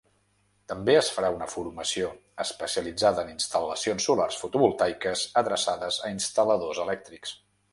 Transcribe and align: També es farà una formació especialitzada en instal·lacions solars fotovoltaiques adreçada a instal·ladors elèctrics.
També 0.71 0.93
es 1.01 1.09
farà 1.17 1.27
una 1.33 1.47
formació 1.55 2.07
especialitzada 2.45 3.25
en 3.25 3.29
instal·lacions 3.33 4.09
solars 4.09 4.41
fotovoltaiques 4.45 5.27
adreçada 5.43 5.91
a 6.09 6.13
instal·ladors 6.17 6.83
elèctrics. 6.87 7.37